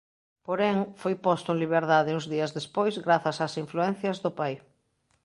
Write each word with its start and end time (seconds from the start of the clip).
Porén, 0.47 0.77
foi 1.01 1.15
posto 1.25 1.47
en 1.51 1.61
liberdade 1.63 2.15
uns 2.17 2.25
días 2.33 2.53
despois 2.57 2.93
grazas 3.05 3.37
ás 3.45 3.53
influencias 3.63 4.17
do 4.23 4.31
pai. 4.39 4.53